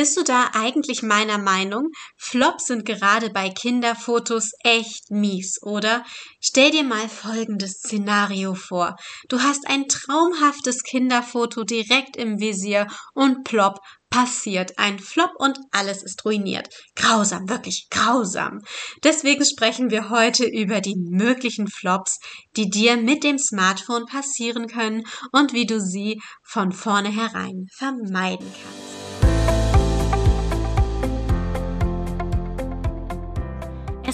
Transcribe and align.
Bist 0.00 0.16
du 0.16 0.22
da 0.22 0.48
eigentlich 0.54 1.02
meiner 1.02 1.36
Meinung? 1.36 1.90
Flops 2.16 2.68
sind 2.68 2.86
gerade 2.86 3.28
bei 3.28 3.50
Kinderfotos 3.50 4.52
echt 4.64 5.10
mies, 5.10 5.58
oder? 5.60 6.06
Stell 6.40 6.70
dir 6.70 6.84
mal 6.84 7.06
folgendes 7.06 7.72
Szenario 7.72 8.54
vor. 8.54 8.96
Du 9.28 9.42
hast 9.42 9.68
ein 9.68 9.88
traumhaftes 9.88 10.84
Kinderfoto 10.84 11.64
direkt 11.64 12.16
im 12.16 12.40
Visier 12.40 12.86
und 13.12 13.44
plopp, 13.44 13.76
passiert 14.08 14.78
ein 14.78 14.98
Flop 14.98 15.32
und 15.36 15.58
alles 15.70 16.02
ist 16.02 16.24
ruiniert. 16.24 16.68
Grausam, 16.96 17.50
wirklich 17.50 17.88
grausam. 17.90 18.60
Deswegen 19.04 19.44
sprechen 19.44 19.90
wir 19.90 20.08
heute 20.08 20.46
über 20.46 20.80
die 20.80 20.96
möglichen 20.96 21.68
Flops, 21.68 22.20
die 22.56 22.70
dir 22.70 22.96
mit 22.96 23.22
dem 23.22 23.36
Smartphone 23.36 24.06
passieren 24.06 24.66
können 24.66 25.02
und 25.30 25.52
wie 25.52 25.66
du 25.66 25.78
sie 25.78 26.22
von 26.42 26.72
vornherein 26.72 27.66
vermeiden 27.76 28.50
kannst. 28.50 28.99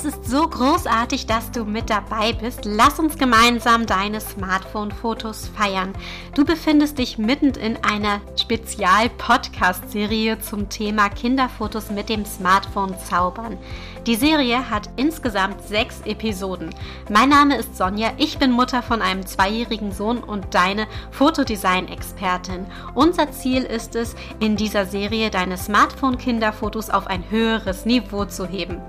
Ist 0.06 0.24
so 0.24 0.46
großartig, 0.46 1.26
dass 1.26 1.50
du 1.50 1.64
mit 1.64 1.90
dabei 1.90 2.32
bist. 2.32 2.60
Lass 2.64 3.00
uns 3.00 3.18
gemeinsam 3.18 3.86
deine 3.86 4.20
Smartphone-Fotos 4.20 5.48
feiern. 5.48 5.94
Du 6.34 6.44
befindest 6.44 6.98
dich 6.98 7.18
mitten 7.18 7.50
in 7.54 7.76
einer 7.84 8.20
Spezial-Podcast-Serie 8.40 10.38
zum 10.38 10.68
Thema 10.68 11.08
Kinderfotos 11.08 11.90
mit 11.90 12.08
dem 12.08 12.24
Smartphone 12.24 12.94
zaubern. 13.00 13.58
Die 14.06 14.14
Serie 14.14 14.70
hat 14.70 14.88
insgesamt 14.94 15.66
sechs 15.66 16.00
Episoden. 16.02 16.72
Mein 17.10 17.28
Name 17.28 17.56
ist 17.56 17.76
Sonja, 17.76 18.12
ich 18.18 18.38
bin 18.38 18.52
Mutter 18.52 18.80
von 18.80 19.02
einem 19.02 19.26
zweijährigen 19.26 19.90
Sohn 19.90 20.18
und 20.18 20.54
deine 20.54 20.86
Fotodesign-Expertin. 21.10 22.66
Unser 22.94 23.32
Ziel 23.32 23.64
ist 23.64 23.96
es, 23.96 24.14
in 24.38 24.54
dieser 24.54 24.86
Serie 24.86 25.30
deine 25.30 25.56
Smartphone-Kinderfotos 25.56 26.90
auf 26.90 27.08
ein 27.08 27.28
höheres 27.30 27.84
Niveau 27.84 28.26
zu 28.26 28.46
heben. 28.46 28.80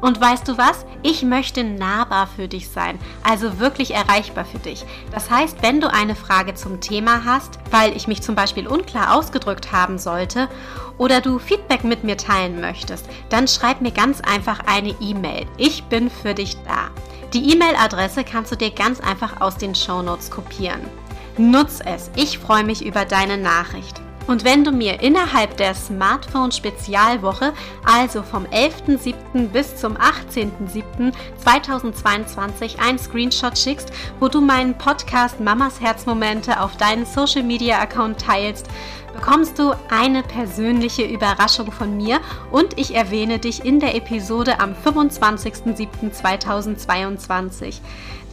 Und 0.00 0.20
weißt 0.20 0.48
du 0.48 0.58
was? 0.58 0.63
Ich 1.02 1.22
möchte 1.22 1.64
nahbar 1.64 2.26
für 2.26 2.48
dich 2.48 2.68
sein, 2.68 2.98
also 3.22 3.58
wirklich 3.58 3.92
erreichbar 3.94 4.44
für 4.44 4.58
dich. 4.58 4.84
Das 5.12 5.30
heißt, 5.30 5.62
wenn 5.62 5.80
du 5.80 5.92
eine 5.92 6.14
Frage 6.14 6.54
zum 6.54 6.80
Thema 6.80 7.24
hast, 7.24 7.58
weil 7.70 7.96
ich 7.96 8.08
mich 8.08 8.22
zum 8.22 8.34
Beispiel 8.34 8.66
unklar 8.66 9.14
ausgedrückt 9.14 9.72
haben 9.72 9.98
sollte, 9.98 10.48
oder 10.96 11.20
du 11.20 11.38
Feedback 11.38 11.84
mit 11.84 12.04
mir 12.04 12.16
teilen 12.16 12.60
möchtest, 12.60 13.06
dann 13.28 13.48
schreib 13.48 13.80
mir 13.80 13.90
ganz 13.90 14.20
einfach 14.20 14.60
eine 14.66 14.94
E-Mail. 15.00 15.46
Ich 15.56 15.84
bin 15.84 16.08
für 16.10 16.34
dich 16.34 16.56
da. 16.64 16.90
Die 17.32 17.52
E-Mail-Adresse 17.52 18.22
kannst 18.22 18.52
du 18.52 18.56
dir 18.56 18.70
ganz 18.70 19.00
einfach 19.00 19.40
aus 19.40 19.56
den 19.56 19.74
Show 19.74 20.02
Notes 20.02 20.30
kopieren. 20.30 20.80
Nutz 21.36 21.80
es. 21.84 22.10
Ich 22.14 22.38
freue 22.38 22.62
mich 22.62 22.84
über 22.84 23.04
deine 23.04 23.36
Nachricht. 23.36 24.03
Und 24.26 24.44
wenn 24.44 24.64
du 24.64 24.72
mir 24.72 25.02
innerhalb 25.02 25.58
der 25.58 25.74
Smartphone-Spezialwoche, 25.74 27.52
also 27.84 28.22
vom 28.22 28.46
11.07. 28.46 29.48
bis 29.48 29.76
zum 29.76 29.98
18.07.2022, 29.98 32.78
einen 32.78 32.98
Screenshot 32.98 33.58
schickst, 33.58 33.92
wo 34.20 34.28
du 34.28 34.40
meinen 34.40 34.78
Podcast 34.78 35.40
Mamas 35.40 35.78
Herzmomente 35.80 36.58
auf 36.60 36.78
deinen 36.78 37.04
Social-Media-Account 37.04 38.18
teilst, 38.20 38.66
bekommst 39.12 39.58
du 39.58 39.74
eine 39.90 40.22
persönliche 40.22 41.04
Überraschung 41.04 41.70
von 41.70 41.94
mir 41.96 42.20
und 42.50 42.78
ich 42.78 42.94
erwähne 42.94 43.38
dich 43.38 43.62
in 43.64 43.78
der 43.78 43.94
Episode 43.94 44.58
am 44.60 44.74
25.07.2022. 44.84 47.80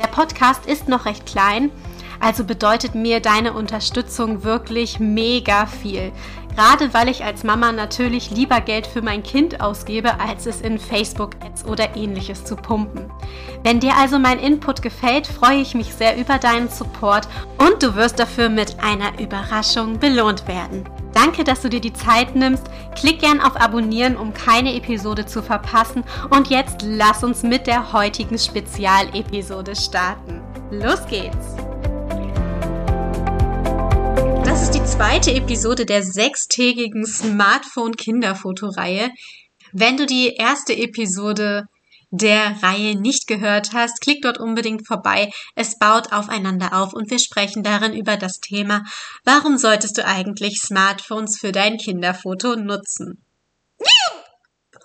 Der 0.02 0.08
Podcast 0.08 0.66
ist 0.66 0.88
noch 0.88 1.06
recht 1.06 1.25
klein, 1.25 1.69
also 2.22 2.44
bedeutet 2.44 2.95
mir 2.95 3.19
deine 3.19 3.53
Unterstützung 3.53 4.44
wirklich 4.44 5.00
mega 5.00 5.66
viel. 5.66 6.11
Gerade 6.55 6.94
weil 6.94 7.08
ich 7.08 7.23
als 7.23 7.44
Mama 7.44 7.72
natürlich 7.72 8.30
lieber 8.31 8.59
Geld 8.59 8.86
für 8.86 9.02
mein 9.02 9.23
Kind 9.23 9.61
ausgebe, 9.61 10.19
als 10.19 10.45
es 10.45 10.61
in 10.61 10.80
Facebook-Ads 10.80 11.66
oder 11.66 11.95
ähnliches 11.95 12.44
zu 12.44 12.55
pumpen. 12.55 13.09
Wenn 13.63 13.80
dir 13.80 13.95
also 13.95 14.19
mein 14.19 14.39
Input 14.39 14.81
gefällt, 14.81 15.28
freue 15.28 15.61
ich 15.61 15.75
mich 15.75 15.94
sehr 15.94 16.18
über 16.18 16.38
deinen 16.38 16.69
Support 16.69 17.28
und 17.57 17.81
du 17.81 17.95
wirst 17.95 18.19
dafür 18.19 18.50
mit 18.50 18.75
einer 18.84 19.19
Überraschung 19.19 20.00
belohnt 20.00 20.47
werden. 20.47 20.84
Danke, 21.13 21.44
dass 21.44 21.62
du 21.62 21.69
dir 21.69 21.81
die 21.81 21.94
Zeit 21.94 22.35
nimmst. 22.35 22.63
Klick 22.95 23.19
gern 23.19 23.41
auf 23.41 23.59
Abonnieren, 23.59 24.18
um 24.18 24.34
keine 24.34 24.75
Episode 24.75 25.25
zu 25.25 25.41
verpassen. 25.41 26.03
Und 26.29 26.50
jetzt 26.50 26.81
lass 26.84 27.24
uns 27.24 27.44
mit 27.44 27.68
der 27.68 27.94
heutigen 27.94 28.38
Spezialepisode 28.38 29.75
starten. 29.75 30.41
Los 30.72 31.06
geht's! 31.07 31.70
Zweite 35.11 35.33
Episode 35.33 35.85
der 35.85 36.03
sechstägigen 36.03 37.05
Smartphone-Kinderfotoreihe. 37.05 39.11
Wenn 39.73 39.97
du 39.97 40.05
die 40.05 40.38
erste 40.38 40.72
Episode 40.72 41.67
der 42.11 42.63
Reihe 42.63 42.95
nicht 42.95 43.27
gehört 43.27 43.73
hast, 43.73 44.00
klick 44.00 44.21
dort 44.21 44.39
unbedingt 44.39 44.88
vorbei. 44.88 45.29
Es 45.53 45.77
baut 45.77 46.13
aufeinander 46.13 46.69
auf 46.71 46.94
und 46.94 47.11
wir 47.11 47.19
sprechen 47.19 47.61
darin 47.61 47.94
über 47.94 48.16
das 48.16 48.39
Thema, 48.39 48.85
warum 49.25 49.57
solltest 49.57 49.97
du 49.97 50.05
eigentlich 50.05 50.61
Smartphones 50.61 51.38
für 51.38 51.51
dein 51.51 51.75
Kinderfoto 51.75 52.55
nutzen? 52.55 53.21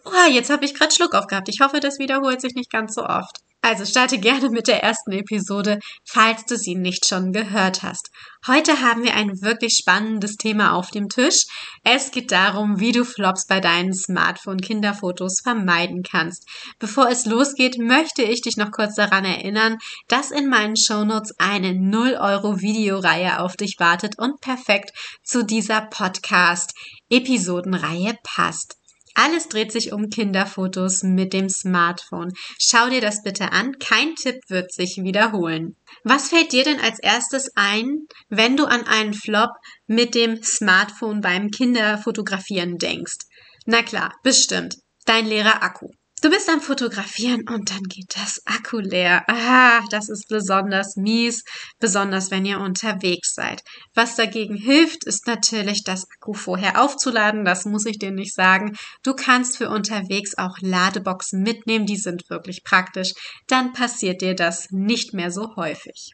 Oh, 0.05 0.29
jetzt 0.29 0.51
habe 0.51 0.65
ich 0.65 0.75
gerade 0.75 0.93
Schluck 0.93 1.15
aufgehabt. 1.15 1.49
Ich 1.49 1.61
hoffe, 1.61 1.79
das 1.79 2.01
wiederholt 2.01 2.41
sich 2.41 2.57
nicht 2.57 2.73
ganz 2.73 2.97
so 2.97 3.05
oft. 3.05 3.46
Also 3.67 3.85
starte 3.85 4.19
gerne 4.19 4.49
mit 4.51 4.69
der 4.69 4.85
ersten 4.85 5.11
Episode, 5.11 5.81
falls 6.05 6.45
du 6.45 6.57
sie 6.57 6.77
nicht 6.77 7.05
schon 7.05 7.33
gehört 7.33 7.83
hast. 7.83 8.13
Heute 8.47 8.81
haben 8.81 9.03
wir 9.03 9.17
ein 9.17 9.43
wirklich 9.43 9.75
spannendes 9.75 10.37
Thema 10.37 10.75
auf 10.75 10.93
dem 10.93 11.09
Tisch. 11.09 11.47
Es 11.83 12.13
geht 12.13 12.31
darum, 12.31 12.79
wie 12.79 12.93
du 12.93 13.05
Flops 13.05 13.49
bei 13.49 13.59
deinen 13.59 13.93
Smartphone-Kinderfotos 13.93 15.41
vermeiden 15.43 16.05
kannst. 16.05 16.47
Bevor 16.79 17.09
es 17.09 17.27
losgeht, 17.27 17.77
möchte 17.77 18.23
ich 18.23 18.41
dich 18.41 18.57
noch 18.57 18.71
kurz 18.71 18.95
daran 18.95 19.25
erinnern, 19.25 19.79
dass 20.07 20.31
in 20.31 20.49
meinen 20.49 20.77
Shownotes 20.77 21.35
eine 21.39 21.75
0 21.75 22.19
Euro 22.21 22.61
Videoreihe 22.61 23.41
auf 23.41 23.57
dich 23.57 23.81
wartet 23.81 24.17
und 24.17 24.41
perfekt 24.41 24.93
zu 25.25 25.45
dieser 25.45 25.81
Podcast-Episodenreihe 25.81 28.17
passt. 28.23 28.77
Alles 29.19 29.49
dreht 29.49 29.73
sich 29.73 29.93
um 29.93 30.11
Kinderfotos 30.11 31.03
mit 31.03 31.33
dem 31.33 31.49
Smartphone. 31.49 32.33
Schau 32.59 32.91
dir 32.91 33.01
das 33.01 33.23
bitte 33.23 33.51
an. 33.51 33.73
Kein 33.79 34.15
Tipp 34.15 34.37
wird 34.49 34.71
sich 34.73 34.99
wiederholen. 35.03 35.75
Was 36.05 36.29
fällt 36.29 36.53
dir 36.53 36.65
denn 36.65 36.79
als 36.79 36.99
erstes 36.99 37.51
ein, 37.55 38.07
wenn 38.29 38.59
du 38.59 38.67
an 38.67 38.87
einen 38.87 39.15
Flop 39.15 39.53
mit 39.87 40.15
dem 40.15 40.43
Smartphone 40.43 41.23
beim 41.23 41.51
Kinderfotografieren 41.51 42.77
denkst? 42.77 43.25
Na 43.65 43.83
klar, 43.83 44.13
bestimmt. 44.23 44.77
Dein 45.07 45.25
leerer 45.25 45.63
Akku. 45.63 45.89
Du 46.27 46.33
bist 46.33 46.49
am 46.49 46.61
Fotografieren 46.61 47.49
und 47.49 47.71
dann 47.71 47.85
geht 47.85 48.17
das 48.17 48.43
Akku 48.47 48.81
leer. 48.81 49.23
Ah, 49.29 49.81
das 49.91 50.09
ist 50.09 50.27
besonders 50.29 50.97
mies, 50.97 51.45
besonders 51.79 52.33
wenn 52.33 52.45
ihr 52.45 52.59
unterwegs 52.59 53.33
seid. 53.33 53.63
Was 53.95 54.17
dagegen 54.17 54.57
hilft, 54.57 55.05
ist 55.05 55.29
natürlich, 55.29 55.85
das 55.85 56.05
Akku 56.11 56.35
vorher 56.35 56.83
aufzuladen. 56.83 57.45
Das 57.45 57.65
muss 57.65 57.87
ich 57.87 58.01
dir 58.01 58.11
nicht 58.11 58.35
sagen. 58.35 58.77
Du 59.05 59.15
kannst 59.15 59.57
für 59.57 59.71
unterwegs 59.71 60.37
auch 60.37 60.59
Ladeboxen 60.61 61.45
mitnehmen. 61.45 61.87
Die 61.87 61.97
sind 61.97 62.29
wirklich 62.29 62.65
praktisch. 62.65 63.13
Dann 63.47 63.73
passiert 63.73 64.21
dir 64.21 64.35
das 64.35 64.67
nicht 64.73 65.15
mehr 65.15 65.31
so 65.31 65.55
häufig. 65.55 66.11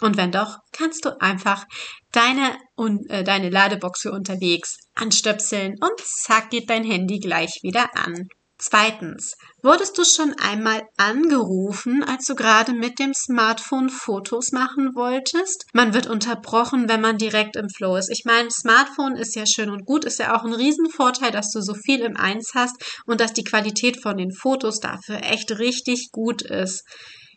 Und 0.00 0.16
wenn 0.16 0.30
doch, 0.30 0.58
kannst 0.70 1.06
du 1.06 1.20
einfach 1.20 1.64
deine, 2.12 2.56
äh, 3.08 3.24
deine 3.24 3.50
Ladebox 3.50 4.02
für 4.02 4.12
unterwegs 4.12 4.76
anstöpseln 4.94 5.72
und 5.80 6.00
zack 6.04 6.50
geht 6.50 6.70
dein 6.70 6.84
Handy 6.84 7.18
gleich 7.18 7.58
wieder 7.64 7.96
an. 7.96 8.28
Zweitens, 8.66 9.34
wurdest 9.62 9.98
du 9.98 10.04
schon 10.04 10.32
einmal 10.38 10.88
angerufen, 10.96 12.02
als 12.02 12.24
du 12.24 12.34
gerade 12.34 12.72
mit 12.72 12.98
dem 12.98 13.12
Smartphone 13.12 13.90
Fotos 13.90 14.52
machen 14.52 14.94
wolltest? 14.94 15.66
Man 15.74 15.92
wird 15.92 16.06
unterbrochen, 16.06 16.88
wenn 16.88 17.02
man 17.02 17.18
direkt 17.18 17.56
im 17.56 17.68
Flow 17.68 17.96
ist. 17.96 18.08
Ich 18.10 18.22
meine, 18.24 18.50
Smartphone 18.50 19.16
ist 19.16 19.36
ja 19.36 19.44
schön 19.44 19.68
und 19.68 19.84
gut, 19.84 20.06
ist 20.06 20.18
ja 20.18 20.34
auch 20.34 20.44
ein 20.44 20.54
Riesenvorteil, 20.54 21.30
dass 21.30 21.50
du 21.50 21.60
so 21.60 21.74
viel 21.74 22.00
im 22.00 22.16
Eins 22.16 22.52
hast 22.54 22.74
und 23.04 23.20
dass 23.20 23.34
die 23.34 23.44
Qualität 23.44 24.00
von 24.00 24.16
den 24.16 24.32
Fotos 24.32 24.80
dafür 24.80 25.22
echt 25.22 25.58
richtig 25.58 26.08
gut 26.10 26.40
ist. 26.40 26.84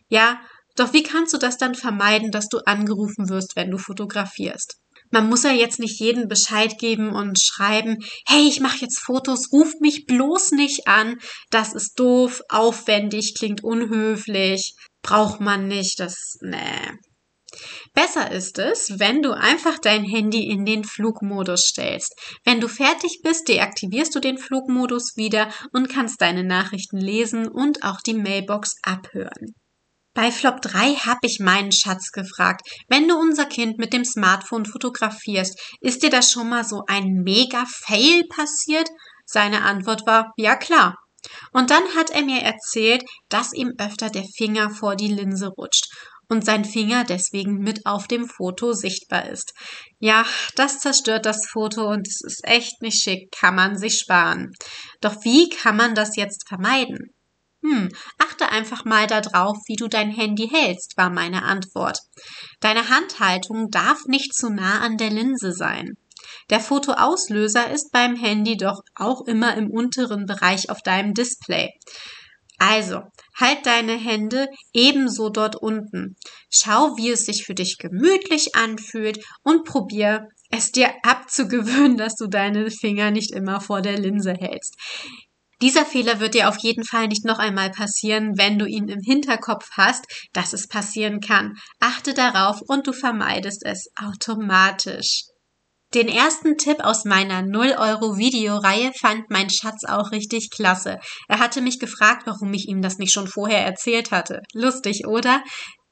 Ja, 0.08 0.40
doch 0.76 0.94
wie 0.94 1.02
kannst 1.02 1.34
du 1.34 1.38
das 1.38 1.58
dann 1.58 1.74
vermeiden, 1.74 2.30
dass 2.30 2.48
du 2.48 2.60
angerufen 2.64 3.28
wirst, 3.28 3.54
wenn 3.54 3.70
du 3.70 3.76
fotografierst? 3.76 4.76
Man 5.10 5.28
muss 5.28 5.42
ja 5.42 5.52
jetzt 5.52 5.78
nicht 5.78 6.00
jeden 6.00 6.28
Bescheid 6.28 6.78
geben 6.78 7.10
und 7.10 7.40
schreiben, 7.40 7.98
hey, 8.26 8.46
ich 8.46 8.60
mache 8.60 8.78
jetzt 8.80 8.98
Fotos, 8.98 9.52
ruf 9.52 9.74
mich 9.80 10.06
bloß 10.06 10.52
nicht 10.52 10.86
an, 10.86 11.18
das 11.50 11.74
ist 11.74 11.98
doof, 11.98 12.42
aufwendig, 12.48 13.34
klingt 13.36 13.62
unhöflich, 13.64 14.74
braucht 15.02 15.40
man 15.40 15.68
nicht, 15.68 16.00
das, 16.00 16.38
nee. 16.40 16.92
Besser 17.94 18.30
ist 18.30 18.58
es, 18.58 18.98
wenn 18.98 19.22
du 19.22 19.32
einfach 19.32 19.78
dein 19.78 20.04
Handy 20.04 20.48
in 20.48 20.64
den 20.64 20.84
Flugmodus 20.84 21.62
stellst. 21.62 22.14
Wenn 22.44 22.60
du 22.60 22.68
fertig 22.68 23.20
bist, 23.22 23.48
deaktivierst 23.48 24.14
du 24.14 24.20
den 24.20 24.38
Flugmodus 24.38 25.16
wieder 25.16 25.50
und 25.72 25.88
kannst 25.88 26.20
deine 26.20 26.44
Nachrichten 26.44 26.98
lesen 26.98 27.48
und 27.48 27.82
auch 27.82 28.00
die 28.00 28.14
Mailbox 28.14 28.76
abhören. 28.82 29.54
Bei 30.18 30.32
Flop 30.32 30.60
3 30.62 30.94
habe 30.96 31.20
ich 31.22 31.38
meinen 31.38 31.70
Schatz 31.70 32.10
gefragt. 32.10 32.62
Wenn 32.88 33.06
du 33.06 33.16
unser 33.16 33.46
Kind 33.46 33.78
mit 33.78 33.92
dem 33.92 34.04
Smartphone 34.04 34.66
fotografierst, 34.66 35.56
ist 35.80 36.02
dir 36.02 36.10
da 36.10 36.22
schon 36.22 36.48
mal 36.48 36.64
so 36.64 36.82
ein 36.88 37.22
Mega-Fail 37.22 38.24
passiert? 38.28 38.88
Seine 39.26 39.62
Antwort 39.62 40.08
war, 40.08 40.32
ja 40.36 40.56
klar. 40.56 40.96
Und 41.52 41.70
dann 41.70 41.84
hat 41.94 42.10
er 42.10 42.22
mir 42.22 42.40
erzählt, 42.40 43.04
dass 43.28 43.52
ihm 43.52 43.74
öfter 43.78 44.10
der 44.10 44.24
Finger 44.36 44.70
vor 44.70 44.96
die 44.96 45.06
Linse 45.06 45.50
rutscht 45.56 45.86
und 46.28 46.44
sein 46.44 46.64
Finger 46.64 47.04
deswegen 47.04 47.58
mit 47.58 47.86
auf 47.86 48.08
dem 48.08 48.26
Foto 48.26 48.72
sichtbar 48.72 49.28
ist. 49.28 49.52
Ja, 50.00 50.26
das 50.56 50.80
zerstört 50.80 51.26
das 51.26 51.46
Foto 51.46 51.88
und 51.88 52.08
es 52.08 52.22
ist 52.24 52.40
echt 52.42 52.82
nicht 52.82 53.00
schick, 53.00 53.30
kann 53.30 53.54
man 53.54 53.78
sich 53.78 54.00
sparen. 54.00 54.50
Doch 55.00 55.22
wie 55.22 55.48
kann 55.48 55.76
man 55.76 55.94
das 55.94 56.16
jetzt 56.16 56.48
vermeiden? 56.48 57.14
Hm, 57.68 57.90
achte 58.18 58.48
einfach 58.48 58.84
mal 58.84 59.06
darauf, 59.06 59.58
wie 59.66 59.76
du 59.76 59.88
dein 59.88 60.10
Handy 60.10 60.48
hältst, 60.48 60.96
war 60.96 61.10
meine 61.10 61.42
Antwort. 61.42 61.98
Deine 62.60 62.88
Handhaltung 62.88 63.70
darf 63.70 64.04
nicht 64.06 64.34
zu 64.34 64.48
nah 64.48 64.80
an 64.80 64.96
der 64.96 65.10
Linse 65.10 65.52
sein. 65.52 65.96
Der 66.50 66.60
Fotoauslöser 66.60 67.70
ist 67.70 67.92
beim 67.92 68.16
Handy 68.16 68.56
doch 68.56 68.80
auch 68.94 69.26
immer 69.26 69.54
im 69.56 69.70
unteren 69.70 70.24
Bereich 70.24 70.70
auf 70.70 70.80
deinem 70.82 71.12
Display. 71.12 71.70
Also, 72.58 73.02
halt 73.36 73.66
deine 73.66 73.92
Hände 73.92 74.48
ebenso 74.72 75.28
dort 75.28 75.56
unten. 75.56 76.16
Schau, 76.50 76.96
wie 76.96 77.10
es 77.10 77.26
sich 77.26 77.44
für 77.44 77.54
dich 77.54 77.76
gemütlich 77.78 78.56
anfühlt 78.56 79.22
und 79.44 79.64
probier 79.64 80.28
es 80.50 80.72
dir 80.72 80.92
abzugewöhnen, 81.02 81.98
dass 81.98 82.14
du 82.16 82.26
deine 82.26 82.70
Finger 82.70 83.10
nicht 83.10 83.32
immer 83.32 83.60
vor 83.60 83.82
der 83.82 83.98
Linse 83.98 84.32
hältst. 84.32 84.74
Dieser 85.60 85.84
Fehler 85.84 86.20
wird 86.20 86.34
dir 86.34 86.48
auf 86.48 86.58
jeden 86.58 86.84
Fall 86.84 87.08
nicht 87.08 87.24
noch 87.24 87.38
einmal 87.38 87.70
passieren, 87.70 88.34
wenn 88.36 88.58
du 88.58 88.66
ihn 88.66 88.88
im 88.88 89.00
Hinterkopf 89.00 89.68
hast, 89.72 90.04
dass 90.32 90.52
es 90.52 90.68
passieren 90.68 91.20
kann. 91.20 91.54
Achte 91.80 92.14
darauf 92.14 92.60
und 92.68 92.86
du 92.86 92.92
vermeidest 92.92 93.64
es 93.64 93.88
automatisch. 93.96 95.24
Den 95.94 96.08
ersten 96.08 96.58
Tipp 96.58 96.80
aus 96.80 97.06
meiner 97.06 97.42
0 97.42 97.74
Euro 97.78 98.18
Videoreihe 98.18 98.92
fand 99.00 99.30
mein 99.30 99.48
Schatz 99.48 99.84
auch 99.88 100.12
richtig 100.12 100.50
klasse. 100.50 100.98
Er 101.28 101.38
hatte 101.38 101.62
mich 101.62 101.78
gefragt, 101.78 102.24
warum 102.26 102.52
ich 102.52 102.68
ihm 102.68 102.82
das 102.82 102.98
nicht 102.98 103.12
schon 103.12 103.26
vorher 103.26 103.64
erzählt 103.64 104.10
hatte. 104.10 104.42
Lustig, 104.52 105.06
oder? 105.06 105.42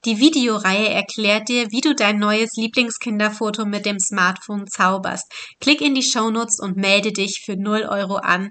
Die 0.05 0.21
Videoreihe 0.21 0.91
erklärt 0.91 1.49
dir, 1.49 1.73
wie 1.73 1.81
du 1.81 1.95
dein 1.95 2.19
neues 2.19 2.51
Lieblingskinderfoto 2.57 3.65
mit 3.65 3.87
dem 3.87 3.99
Smartphone 3.99 4.67
zauberst. 4.69 5.25
Klick 5.61 5.81
in 5.81 5.95
die 5.95 6.03
Shownotes 6.03 6.61
und 6.61 6.77
melde 6.77 7.13
dich 7.13 7.43
für 7.45 7.57
0 7.57 7.87
Euro 7.89 8.17
an. 8.17 8.51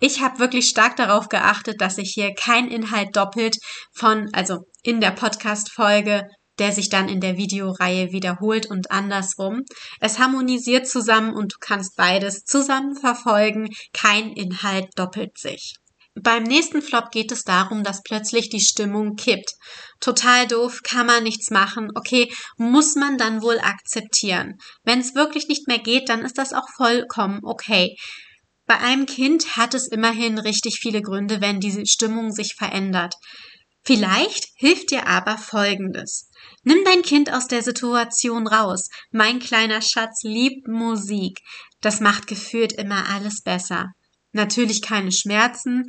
Ich 0.00 0.20
habe 0.20 0.38
wirklich 0.38 0.68
stark 0.68 0.96
darauf 0.96 1.28
geachtet, 1.28 1.80
dass 1.80 1.98
ich 1.98 2.12
hier 2.14 2.34
kein 2.34 2.68
Inhalt 2.68 3.16
doppelt 3.16 3.56
von, 3.94 4.28
also 4.32 4.66
in 4.82 5.00
der 5.00 5.12
Podcast-Folge 5.12 6.28
der 6.58 6.72
sich 6.72 6.88
dann 6.88 7.08
in 7.08 7.20
der 7.20 7.36
Videoreihe 7.36 8.12
wiederholt 8.12 8.66
und 8.66 8.90
andersrum. 8.90 9.62
Es 10.00 10.18
harmonisiert 10.18 10.88
zusammen 10.88 11.34
und 11.34 11.54
du 11.54 11.56
kannst 11.60 11.96
beides 11.96 12.44
zusammen 12.44 12.96
verfolgen. 12.96 13.68
Kein 13.92 14.32
Inhalt 14.32 14.88
doppelt 14.96 15.38
sich. 15.38 15.74
Beim 16.18 16.44
nächsten 16.44 16.80
Flop 16.80 17.10
geht 17.10 17.30
es 17.30 17.42
darum, 17.42 17.84
dass 17.84 18.02
plötzlich 18.02 18.48
die 18.48 18.60
Stimmung 18.60 19.16
kippt. 19.16 19.52
Total 20.00 20.46
doof, 20.46 20.80
kann 20.82 21.06
man 21.06 21.22
nichts 21.22 21.50
machen. 21.50 21.90
Okay, 21.94 22.32
muss 22.56 22.94
man 22.94 23.18
dann 23.18 23.42
wohl 23.42 23.58
akzeptieren. 23.58 24.54
Wenn 24.82 25.00
es 25.00 25.14
wirklich 25.14 25.46
nicht 25.48 25.68
mehr 25.68 25.78
geht, 25.78 26.08
dann 26.08 26.24
ist 26.24 26.38
das 26.38 26.54
auch 26.54 26.68
vollkommen 26.74 27.40
okay. 27.42 27.96
Bei 28.66 28.78
einem 28.78 29.06
Kind 29.06 29.56
hat 29.56 29.74
es 29.74 29.88
immerhin 29.88 30.38
richtig 30.38 30.78
viele 30.80 31.00
Gründe, 31.00 31.40
wenn 31.40 31.60
diese 31.60 31.86
Stimmung 31.86 32.32
sich 32.32 32.54
verändert. 32.56 33.14
Vielleicht 33.84 34.48
hilft 34.56 34.90
dir 34.90 35.06
aber 35.06 35.38
Folgendes. 35.38 36.28
Nimm 36.64 36.84
dein 36.84 37.02
Kind 37.02 37.32
aus 37.32 37.46
der 37.46 37.62
Situation 37.62 38.48
raus. 38.48 38.88
Mein 39.12 39.38
kleiner 39.38 39.80
Schatz 39.80 40.24
liebt 40.24 40.66
Musik. 40.66 41.38
Das 41.80 42.00
macht 42.00 42.26
gefühlt 42.26 42.72
immer 42.72 43.08
alles 43.08 43.42
besser. 43.42 43.92
Natürlich 44.32 44.82
keine 44.82 45.12
Schmerzen, 45.12 45.84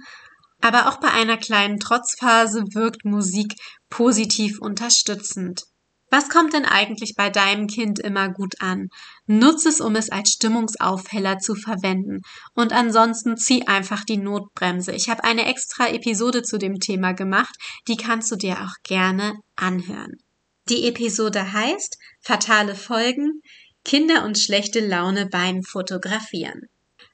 aber 0.62 0.88
auch 0.88 1.00
bei 1.00 1.09
einer 1.09 1.38
kleinen 1.38 1.79
Trotzphase 1.79 2.63
wirkt 2.74 3.03
Musik 3.03 3.56
positiv 3.89 4.59
unterstützend. 4.59 5.63
Was 6.09 6.30
kommt 6.30 6.54
denn 6.54 6.65
eigentlich 6.65 7.15
bei 7.15 7.30
deinem 7.30 7.68
Kind 7.68 8.00
immer 8.00 8.30
gut 8.30 8.62
an? 8.62 8.89
Nutze 9.25 9.69
es, 9.69 9.81
um 9.81 9.95
es 9.95 10.09
als 10.09 10.30
Stimmungsaufheller 10.30 11.39
zu 11.39 11.54
verwenden. 11.54 12.21
Und 12.54 12.71
ansonsten 12.71 13.36
zieh 13.36 13.68
einfach 13.68 14.06
die 14.06 14.18
Notbremse. 14.18 14.94
Ich 14.94 15.09
habe 15.09 15.25
eine 15.25 15.45
extra 15.45 15.89
Episode 15.89 16.44
zu 16.44 16.57
dem 16.57 16.80
Thema 16.80 17.12
gemacht, 17.12 17.56
die 17.88 17.98
kannst 17.98 18.31
du 18.31 18.38
dir 18.38 18.62
auch 18.62 18.75
gerne 18.83 19.33
anhören. 19.57 20.18
Die 20.69 20.88
Episode 20.88 21.51
heißt 21.51 21.98
Fatale 22.21 22.75
Folgen, 22.75 23.42
Kinder 23.83 24.25
und 24.25 24.38
schlechte 24.38 24.86
Laune 24.86 25.27
beim 25.27 25.63
Fotografieren. 25.63 26.68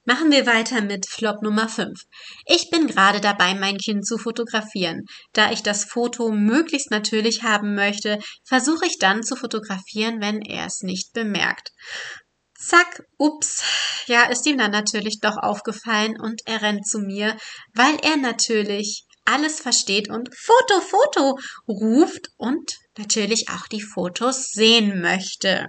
Machen 0.05 0.31
wir 0.31 0.45
weiter 0.45 0.81
mit 0.81 1.07
Flop 1.07 1.41
Nummer 1.41 1.69
5. 1.69 1.97
Ich 2.45 2.69
bin 2.69 2.87
gerade 2.87 3.21
dabei, 3.21 3.55
mein 3.55 3.77
Kind 3.77 4.05
zu 4.05 4.17
fotografieren. 4.17 5.05
Da 5.31 5.53
ich 5.53 5.63
das 5.63 5.85
Foto 5.85 6.29
möglichst 6.29 6.91
natürlich 6.91 7.43
haben 7.43 7.73
möchte, 7.73 8.19
versuche 8.43 8.85
ich 8.85 8.99
dann 8.99 9.23
zu 9.23 9.37
fotografieren, 9.37 10.19
wenn 10.19 10.41
er 10.41 10.65
es 10.65 10.81
nicht 10.81 11.13
bemerkt. 11.13 11.69
Zack, 12.53 13.03
ups, 13.17 13.63
ja, 14.07 14.23
ist 14.23 14.45
ihm 14.45 14.57
dann 14.57 14.71
natürlich 14.71 15.21
doch 15.21 15.37
aufgefallen 15.37 16.19
und 16.19 16.41
er 16.45 16.61
rennt 16.61 16.85
zu 16.85 16.99
mir, 16.99 17.37
weil 17.73 17.95
er 18.01 18.17
natürlich 18.17 19.05
alles 19.23 19.61
versteht 19.61 20.09
und 20.09 20.29
Foto, 20.37 20.81
Foto 20.81 21.39
ruft 21.65 22.27
und 22.35 22.75
natürlich 22.97 23.47
auch 23.49 23.67
die 23.67 23.81
Fotos 23.81 24.49
sehen 24.51 25.01
möchte, 25.01 25.67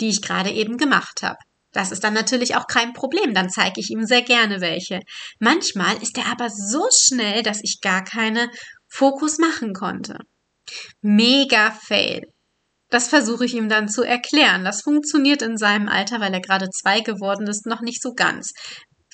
die 0.00 0.08
ich 0.08 0.22
gerade 0.22 0.52
eben 0.52 0.76
gemacht 0.76 1.22
habe. 1.22 1.38
Das 1.76 1.92
ist 1.92 2.04
dann 2.04 2.14
natürlich 2.14 2.56
auch 2.56 2.66
kein 2.68 2.94
Problem, 2.94 3.34
dann 3.34 3.50
zeige 3.50 3.82
ich 3.82 3.90
ihm 3.90 4.06
sehr 4.06 4.22
gerne 4.22 4.62
welche. 4.62 5.00
Manchmal 5.40 6.02
ist 6.02 6.16
er 6.16 6.24
aber 6.32 6.48
so 6.48 6.88
schnell, 6.90 7.42
dass 7.42 7.62
ich 7.62 7.82
gar 7.82 8.02
keine 8.02 8.50
Fokus 8.88 9.36
machen 9.36 9.74
konnte. 9.74 10.20
Mega 11.02 11.70
Fail. 11.72 12.32
Das 12.88 13.08
versuche 13.08 13.44
ich 13.44 13.52
ihm 13.52 13.68
dann 13.68 13.90
zu 13.90 14.02
erklären. 14.02 14.64
Das 14.64 14.80
funktioniert 14.80 15.42
in 15.42 15.58
seinem 15.58 15.90
Alter, 15.90 16.18
weil 16.18 16.32
er 16.32 16.40
gerade 16.40 16.70
zwei 16.70 17.00
geworden 17.02 17.46
ist, 17.46 17.66
noch 17.66 17.82
nicht 17.82 18.00
so 18.00 18.14
ganz. 18.14 18.54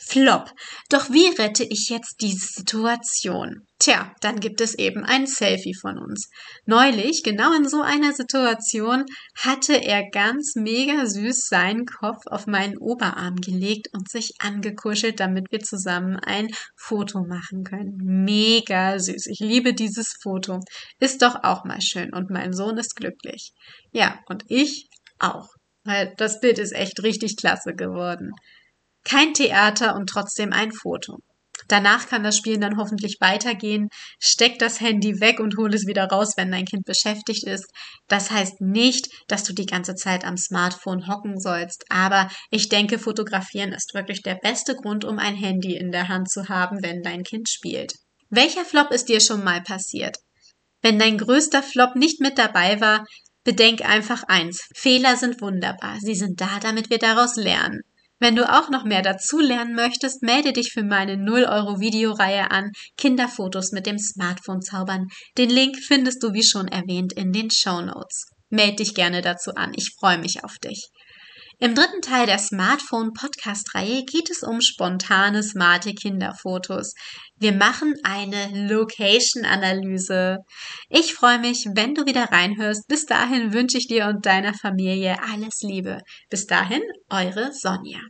Flop. 0.04 0.50
Doch 0.90 1.10
wie 1.10 1.28
rette 1.40 1.64
ich 1.64 1.88
jetzt 1.88 2.20
diese 2.20 2.46
Situation? 2.46 3.66
Tja, 3.78 4.14
dann 4.20 4.40
gibt 4.40 4.60
es 4.60 4.75
eben 4.75 5.04
ein 5.04 5.26
Selfie 5.26 5.75
von 5.75 5.99
uns. 5.99 6.28
Neulich, 6.66 7.22
genau 7.22 7.52
in 7.54 7.69
so 7.69 7.82
einer 7.82 8.12
Situation, 8.12 9.04
hatte 9.37 9.75
er 9.75 10.08
ganz 10.10 10.54
mega 10.54 11.06
süß 11.06 11.46
seinen 11.49 11.87
Kopf 11.87 12.26
auf 12.26 12.46
meinen 12.46 12.78
Oberarm 12.78 13.37
gelegt 13.37 13.88
und 13.93 14.08
sich 14.08 14.34
angekuschelt, 14.38 15.19
damit 15.19 15.50
wir 15.50 15.60
zusammen 15.60 16.16
ein 16.16 16.49
Foto 16.76 17.25
machen 17.25 17.64
können. 17.64 17.97
Mega 18.25 18.99
süß. 18.99 19.26
Ich 19.26 19.40
liebe 19.40 19.75
dieses 19.75 20.14
Foto. 20.23 20.61
Ist 21.00 21.23
doch 21.23 21.42
auch 21.42 21.64
mal 21.64 21.80
schön 21.80 22.12
und 22.12 22.30
mein 22.30 22.52
Sohn 22.52 22.76
ist 22.76 22.94
glücklich. 22.94 23.52
Ja, 23.92 24.18
und 24.26 24.44
ich 24.49 24.88
auch. 25.18 25.49
Weil 25.85 26.14
das 26.16 26.40
Bild 26.40 26.59
ist 26.59 26.73
echt 26.73 27.02
richtig 27.02 27.37
klasse 27.37 27.75
geworden. 27.75 28.30
Kein 29.04 29.35
Theater 29.35 29.94
und 29.97 30.09
trotzdem 30.09 30.52
ein 30.52 30.73
Foto. 30.73 31.18
Danach 31.68 32.06
kann 32.09 32.23
das 32.23 32.37
Spielen 32.37 32.61
dann 32.61 32.76
hoffentlich 32.76 33.16
weitergehen. 33.21 33.88
Steck 34.21 34.59
das 34.59 34.80
Handy 34.80 35.21
weg 35.21 35.40
und 35.40 35.56
hol 35.56 35.73
es 35.75 35.87
wieder 35.87 36.04
raus, 36.04 36.35
wenn 36.37 36.50
dein 36.50 36.64
Kind 36.64 36.85
beschäftigt 36.85 37.44
ist. 37.44 37.66
Das 38.09 38.30
heißt 38.30 38.61
nicht, 38.61 39.09
dass 39.28 39.44
du 39.44 39.52
die 39.52 39.66
ganze 39.66 39.94
Zeit 39.94 40.25
am 40.25 40.37
Smartphone 40.37 41.06
hocken 41.06 41.40
sollst, 41.40 41.85
aber 41.88 42.28
ich 42.50 42.68
denke, 42.68 42.99
fotografieren 42.99 43.73
ist 43.73 43.94
wirklich 43.94 44.23
der 44.23 44.35
beste 44.35 44.75
Grund, 44.75 45.04
um 45.04 45.18
ein 45.18 45.35
Handy 45.35 45.76
in 45.76 45.92
der 45.92 46.09
Hand 46.09 46.30
zu 46.30 46.49
haben, 46.49 46.82
wenn 46.82 47.02
dein 47.02 47.23
Kind 47.23 47.49
spielt. 47.49 47.94
Welcher 48.28 48.64
Flop 48.64 48.90
ist 48.90 49.09
dir 49.09 49.21
schon 49.21 49.44
mal 49.44 49.62
passiert? 49.62 50.16
Wenn 50.82 50.99
dein 50.99 51.16
größter 51.16 51.62
Flop 51.62 51.97
nicht 51.97 52.21
mit 52.21 52.38
dabei 52.38 52.80
war, 52.80 53.04
bedenk 53.44 53.82
einfach 53.82 54.25
eins. 54.25 54.68
Fehler 54.75 55.16
sind 55.16 55.40
wunderbar. 55.40 55.97
Sie 56.00 56.14
sind 56.14 56.40
da, 56.40 56.59
damit 56.61 56.90
wir 56.90 56.99
daraus 56.99 57.37
lernen. 57.37 57.80
Wenn 58.23 58.37
du 58.37 58.49
auch 58.49 58.71
noch 58.71 58.85
mehr 58.85 59.02
dazu 59.02 59.41
lernen 59.41 59.75
möchtest, 59.75 60.23
melde 60.23 60.52
dich 60.52 60.71
für 60.71 60.85
meine 60.85 61.17
0 61.17 61.43
Euro 61.43 61.81
Videoreihe 61.81 62.52
an 62.52 62.71
Kinderfotos 62.97 63.73
mit 63.73 63.85
dem 63.85 63.99
Smartphone 63.99 64.62
zaubern. 64.62 65.09
Den 65.38 65.50
Link 65.50 65.76
findest 65.85 66.23
du 66.23 66.33
wie 66.33 66.45
schon 66.45 66.69
erwähnt 66.69 67.12
in 67.14 67.33
den 67.33 67.50
Show 67.50 67.81
Notes. 67.81 68.26
Meld 68.49 68.79
dich 68.79 68.95
gerne 68.95 69.23
dazu 69.23 69.57
an. 69.57 69.73
Ich 69.75 69.97
freue 69.99 70.19
mich 70.19 70.45
auf 70.45 70.57
dich. 70.59 70.91
Im 71.62 71.76
dritten 71.76 72.02
Teil 72.02 72.26
der 72.26 72.40
Smartphone 72.40 73.12
Podcast 73.12 73.73
Reihe 73.76 74.02
geht 74.04 74.31
es 74.31 74.42
um 74.42 74.61
spontane 74.61 75.45
smarte 75.45 75.95
Kinderfotos. 75.95 76.92
Wir 77.37 77.52
machen 77.52 77.95
eine 78.02 78.66
Location 78.66 79.45
Analyse. 79.45 80.38
Ich 80.88 81.14
freue 81.14 81.38
mich, 81.38 81.69
wenn 81.73 81.95
du 81.95 82.04
wieder 82.04 82.33
reinhörst. 82.33 82.88
Bis 82.88 83.07
dahin 83.07 83.52
wünsche 83.52 83.78
ich 83.78 83.87
dir 83.87 84.07
und 84.07 84.26
deiner 84.26 84.54
Familie 84.54 85.23
alles 85.23 85.61
Liebe. 85.62 86.00
Bis 86.31 86.49
dahin, 86.49 86.83
eure 87.09 87.52
Sonja. 87.52 88.00